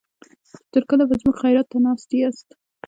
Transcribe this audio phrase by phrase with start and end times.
[0.55, 2.47] چې تر کله به زموږ خيرات ته ناست ياست.